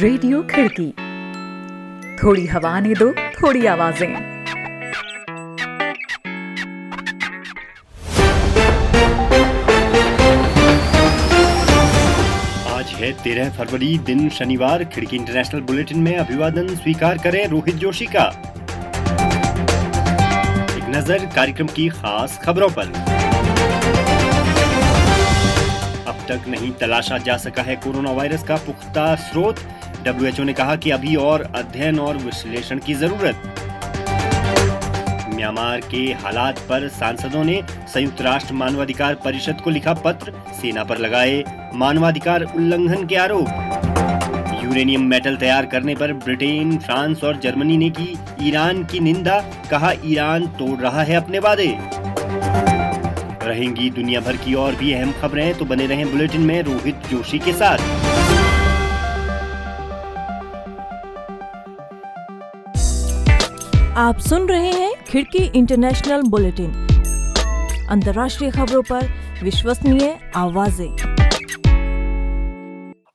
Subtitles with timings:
[0.00, 0.86] Radio खिड़की।
[2.16, 4.14] थोड़ी हवा ने दो, थोड़ी आवाज़ें।
[12.66, 18.06] आज है तेरह फरवरी, दिन शनिवार। खिड़की इंटरनेशनल बुलेटिन में अभिवादन स्वीकार करें रोहित जोशी
[18.06, 18.24] का।
[20.76, 22.92] एक नज़र कार्यक्रम की खास खबरों पर।
[26.08, 29.60] अब तक नहीं तलाशा जा सका है कोरोना वायरस का पुख्ता स्रोत।
[30.04, 33.42] डब्ल्यूएचओ ने कहा कि अभी और अध्ययन और विश्लेषण की ज़रूरत।
[35.34, 37.62] म्यांमार के हालात पर सांसदों ने
[37.94, 41.42] संयुक्त राष्ट्र मानवाधिकार परिषद को लिखा पत्र, सेना पर लगाए
[41.74, 43.48] मानवाधिकार उल्लंघन के आरोप।
[44.64, 49.40] यूरेनियम मेटल तैयार करने पर ब्रिटेन, फ्रांस और जर्मनी ने की ईरान की निंदा,
[49.70, 51.74] कहा ईरान तोड़ रहा है अपने वादे।
[53.42, 57.38] रहेंगी दुनिया भर की और भी अहम खबरें तो बने रहें बुलेटिन में रोहित जोशी
[57.38, 57.78] के साथ।
[64.00, 66.70] आप सुन रहे हैं खिड़की इंटरनेशनल बुलेटिन।
[67.90, 69.08] अंतर्राष्ट्रीय खबरों पर
[69.42, 70.96] विश्वसनीय आवाज़ें।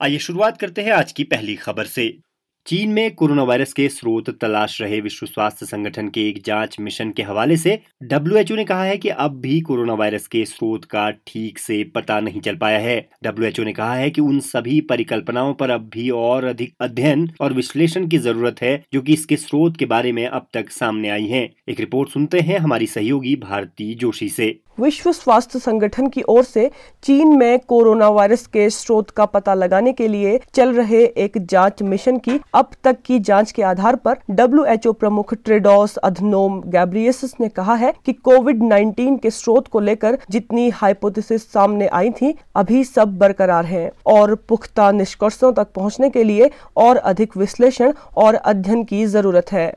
[0.01, 2.24] आइए शुरुआत करते हैं आज की पहली खबर से।
[2.67, 7.11] चीन में कोरोना वायरस के स्रोत तलाश रहे विश्व स्वास्थ्य संगठन के एक जाँच मिशन
[7.11, 11.09] के हवाले से, डब्ल्यूएचओ ने कहा है कि अब भी कोरोना वायरस के स्रोत का
[11.27, 15.53] ठीक से पता नहीं चल पाया है। डब्ल्यूएचओ ने कहा है कि उन सभी परिकल्पनाओं
[15.53, 19.77] पर अब भी और अधिक अध्ययन और विश्लेषण की ज़रूरत है, जो कि इसके स्रोत
[19.77, 23.93] के बारे में अब तक सामने आई है। एक रिपोर्ट सुनते हैं हमारी सहयोगी भारती
[23.95, 26.69] जोशी से। विश्व स्वास्थ्य संगठन की ओर से
[27.03, 31.81] चीन में कोरोना वायरस के स्रोत का पता लगाने के लिए चल रहे एक जाँच
[31.83, 37.49] मिशन की अब तक की जाँच के आधार पर डब्ल्यूएचओ प्रमुख ट्रेडोस अधनोम गैब्रियस ने
[37.49, 42.83] कहा है कि कोविड 19 के स्रोत को लेकर जितनी हाइपोथेसिस सामने आई थी, अभी
[42.83, 48.83] सब बरकरार हैं और पुख्ता निष्कर्षों तक पहुँचने के लिए और अधिक विश्लेषण और अध्ययन
[48.83, 49.73] की ज़रूरत है।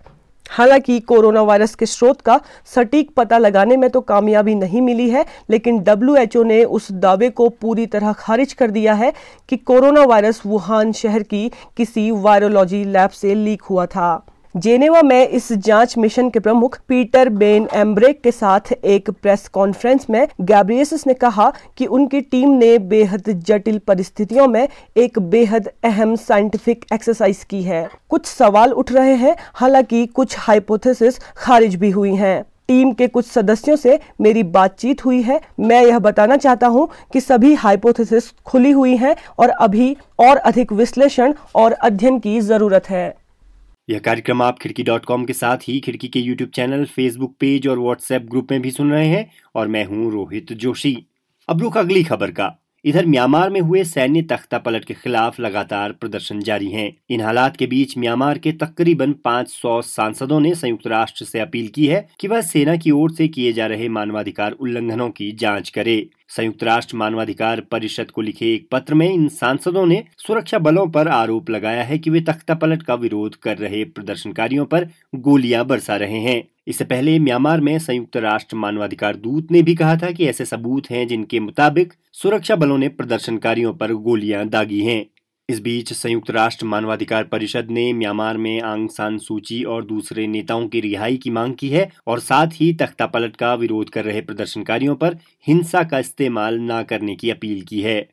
[0.48, 2.40] हालाँकि कोरोना वायरस के स्रोत का
[2.74, 7.48] सटीक पता लगाने में तो कामयाबी नहीं मिली है, लेकिन डब्ल्यूएचओ ने उस दावे को
[7.50, 9.12] पूरी तरह खारिज कर दिया है
[9.48, 14.26] कि कोरोना वायरस वुहान शहर की किसी वायरोलॉजी लैब से लीक हुआ था।
[14.58, 20.06] जेनेवा में इस जाँच मिशन के प्रमुख पीटर बेन एम्ब्रेक के साथ एक प्रेस कॉन्फ्रेंस
[20.10, 26.14] में गैब्रियस ने कहा कि उनकी टीम ने बेहद जटिल परिस्थितियों में एक बेहद अहम
[26.16, 32.14] साइंटिफिक एक्सरसाइज की है। कुछ सवाल उठ रहे हैं, हालाँकि कुछ हाइपोथेसिस खारिज भी हुई
[32.14, 36.88] हैं। टीम के कुछ सदस्यों से मेरी बातचीत हुई है। मैं यह बताना चाहता हूँ
[37.12, 42.90] कि सभी हाइपोथेसिस खुली हुई हैं और अभी और अधिक विश्लेषण और अध्ययन की ज़रूरत
[42.90, 43.14] है।
[43.88, 47.68] यह कार्यक्रम आप खिड़की डॉट कॉम के साथ ही खिड़की के यूट्यूब चैनल, फेसबुक पेज
[47.68, 51.06] और व्हाट्सएप ग्रुप में भी सुन रहे हैं और मैं हूँ रोहित जोशी।
[51.48, 55.92] अब रुख अगली खबर का। इधर म्यांमार में हुए सैन्य तख्ता पलट के खिलाफ लगातार
[55.92, 61.24] प्रदर्शन जारी हैं। इन हालात के बीच म्यांमार के तकरीबन 500 सांसदों ने संयुक्त राष्ट्र
[61.24, 65.10] से अपील की है कि वह सेना की ओर से किए जा रहे मानवाधिकार उल्लंघनों
[65.10, 70.02] की जाँच करे संयुक्त राष्ट्र मानवाधिकार परिषद को लिखे एक पत्र में इन सांसदों ने
[70.18, 74.64] सुरक्षा बलों पर आरोप लगाया है कि वे तख्ता पलट का विरोध कर रहे प्रदर्शनकारियों
[74.64, 79.74] पर गोलियाँ बरसा रहे हैं इससे पहले म्यांमार में संयुक्त राष्ट्र मानवाधिकार दूत ने भी
[79.74, 84.80] कहा था कि ऐसे सबूत हैं जिनके मुताबिक सुरक्षा बलों ने प्रदर्शनकारियों पर गोलियाँ दागी
[84.80, 85.06] हैं।
[85.48, 90.68] इस बीच संयुक्त राष्ट्र मानवाधिकार परिषद ने म्यांमार में आंग सान सूची और दूसरे नेताओं
[90.68, 94.20] की रिहाई की मांग की है और साथ ही तख्ता पलट का विरोध कर रहे
[94.20, 98.08] प्रदर्शनकारियों पर हिंसा का इस्तेमाल न करने की अपील की है।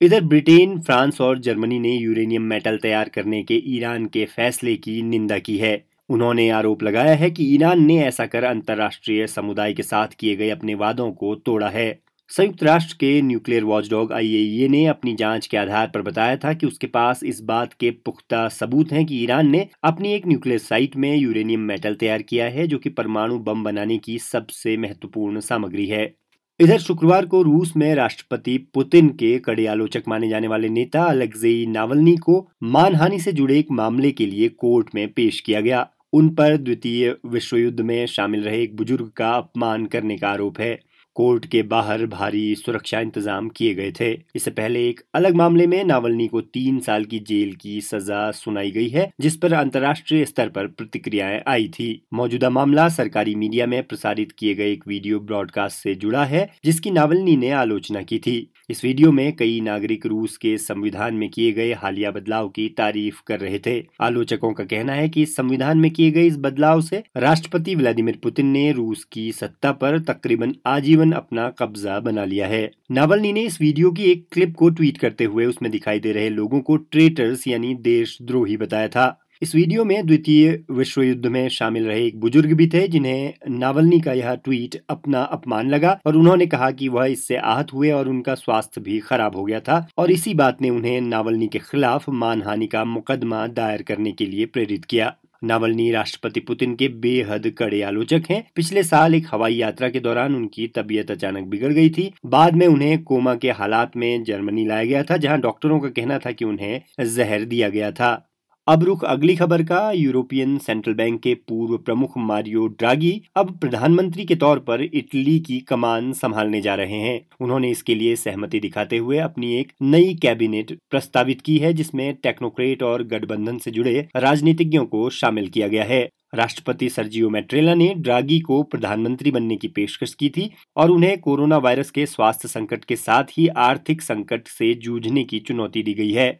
[0.00, 5.02] इधर ब्रिटेन, फ्रांस और जर्मनी ने यूरेनियम मेटल तैयार करने के ईरान के फैसले की
[5.02, 9.82] निंदा की है। उन्होंने आरोप लगाया है कि ईरान ने ऐसा कर अंतर्राष्ट्रीय समुदाय के
[9.82, 14.86] साथ किए गए अपने वादों को तोड़ा है। संयुक्त राष्ट्र के न्यूक्लियर वॉचडॉग आईएईए ने
[14.86, 18.92] अपनी जाँच के आधार पर बताया था कि उसके पास इस बात के पुख्ता सबूत
[18.92, 22.78] हैं कि ईरान ने अपनी एक न्यूक्लियर साइट में यूरेनियम मेटल तैयार किया है, जो
[22.78, 26.14] कि परमाणु बम बनाने की सबसे महत्वपूर्ण सामग्री है।
[26.60, 31.66] इधर शुक्रवार को रूस में राष्ट्रपति पुतिन के कड़े आलोचक माने जाने वाले नेता अलेक्जेई
[31.66, 36.28] नावलनी को मानहानि से जुड़े एक मामले के लिए कोर्ट में पेश किया गया। उन
[36.34, 40.78] पर द्वितीय विश्व युद्ध में शामिल रहे एक बुज़ुर्ग का अपमान करने का आरोप है।
[41.16, 45.84] कोर्ट के बाहर भारी सुरक्षा इंतज़ाम किए गए थे। इससे पहले एक अलग मामले में
[45.84, 50.48] नावलनी को तीन साल की जेल की सजा सुनाई गई है, जिस पर अंतर्राष्ट्रीय स्तर
[50.48, 55.82] पर प्रतिक्रियाएँ आई थी। मौजूदा मामला सरकारी मीडिया में प्रसारित किए गए एक वीडियो ब्रॉडकास्ट
[55.82, 60.36] से जुड़ा है, जिसकी नावलनी ने आलोचना की थी। इस वीडियो में कई नागरिक रूस
[60.36, 64.92] के संविधान में किए गए हालिया बदलाव की तारीफ़ कर रहे थे। आलोचकों का कहना
[64.92, 69.32] है कि संविधान में किए गए इस बदलाव से राष्ट्रपति व्लादिमीर पुतिन ने रूस की
[69.32, 74.10] सत्ता पर तकरीबन आजीवन जीवन अपना कब्जा बना लिया है। नावलनी ने इस वीडियो की
[74.10, 78.56] एक क्लिप को ट्वीट करते हुए उसमें दिखाई दे रहे लोगों को ट्रेटर्स यानी देशद्रोही
[78.56, 82.86] बताया था। इस वीडियो में द्वितीय विश्व युद्ध में शामिल रहे एक बुज़ुर्ग भी थे,
[82.88, 87.72] जिन्हें नावलनी का यह ट्वीट अपना अपमान लगा और उन्होंने कहा कि वह इससे आहत
[87.72, 91.48] हुए और उनका स्वास्थ्य भी खराब हो गया था और इसी बात ने उन्हें नावलनी
[91.48, 96.88] के खिलाफ मानहानि का मुकदमा दायर करने के लिए प्रेरित किया। नावलनी राष्ट्रपति पुतिन के
[96.88, 101.72] बेहद कड़े आलोचक हैं। पिछले साल एक हवाई यात्रा के दौरान उनकी तबीयत अचानक बिगड़
[101.72, 105.80] गई थी। बाद में उन्हें कोमा के हालात में जर्मनी लाया गया था, जहाँ डॉक्टरों
[105.80, 108.26] का कहना था कि उन्हें जहर दिया गया था।
[108.70, 114.24] अब रुख अगली खबर का, यूरोपियन सेंट्रल बैंक के पूर्व प्रमुख मारियो ड्रागी अब प्रधानमंत्री
[114.24, 118.96] के तौर पर इटली की कमान संभालने जा रहे हैं। उन्होंने इसके लिए सहमति दिखाते
[118.96, 124.84] हुए अपनी एक नई कैबिनेट प्रस्तावित की है, जिसमें टेक्नोक्रेट और गठबंधन से जुड़े राजनीतिज्ञों
[124.84, 126.02] को शामिल किया गया है।
[126.34, 131.58] राष्ट्रपति सर्जियो मेट्रेला ने ड्रागी को प्रधानमंत्री बनने की पेशकश की थी और उन्हें कोरोना
[131.58, 136.12] वायरस के स्वास्थ्य संकट के साथ ही आर्थिक संकट से जूझने की चुनौती दी गई
[136.12, 136.30] है।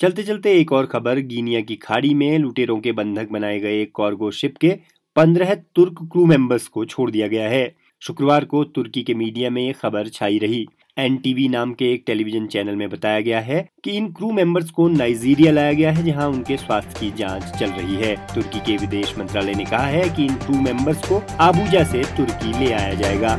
[0.00, 3.90] चलते चलते एक और खबर, गिनिया की खाड़ी में लुटेरों के बंधक बनाए गए एक
[3.96, 4.68] कार्गो शिप के
[5.16, 9.62] पंद्रह तुर्क क्रू मेंबर्स को छोड़ दिया गया है। शुक्रवार को तुर्की के मीडिया में
[9.62, 10.66] ये खबर छाई रही।
[10.98, 14.88] एनटीवी नाम के एक टेलीविज़न चैनल में बताया गया है कि इन क्रू मेंबर्स को
[14.88, 19.18] नाइजीरिया लाया गया है, जहाँ उनके स्वास्थ्य की जाँच चल रही है। तुर्की के विदेश
[19.18, 23.38] मंत्रालय ने कहा है कि इन क्रू मेंबर्स को आबूजा से तुर्की ले आया जाएगा।